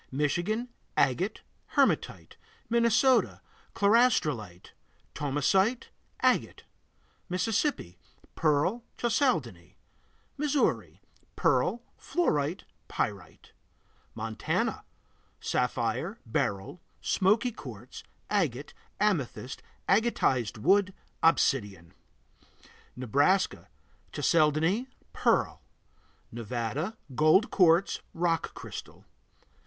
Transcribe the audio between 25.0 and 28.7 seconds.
pearl. Nevada Gold quartz, rock